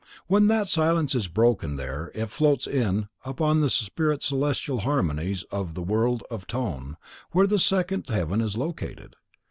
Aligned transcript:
When 0.25 0.47
that 0.47 0.67
silence 0.67 1.13
is 1.13 1.27
broken 1.27 1.75
there 1.75 2.11
floats 2.27 2.65
in 2.65 3.07
upon 3.23 3.61
the 3.61 3.69
spirit 3.69 4.23
celestial 4.23 4.79
harmonies 4.79 5.43
of 5.51 5.75
the 5.75 5.83
world 5.83 6.23
of 6.31 6.47
tone 6.47 6.97
where 7.33 7.45
the 7.45 7.59
second 7.59 8.09
heaven 8.09 8.41
is 8.41 8.57
located. 8.57 9.15